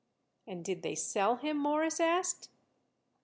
"And 0.47 0.65
did 0.65 0.81
they 0.81 0.95
sell 0.95 1.35
him?" 1.35 1.57
Morris 1.59 1.99
asked. 1.99 2.49